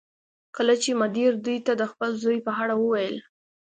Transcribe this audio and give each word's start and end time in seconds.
کله 0.55 0.73
چې 0.83 0.89
مدیر 1.01 1.31
دوی 1.45 1.57
ته 1.65 1.73
د 1.75 1.83
خپل 1.91 2.09
زوی 2.23 2.39
په 2.45 2.51
اړه 2.61 2.75
وویل 2.77 3.15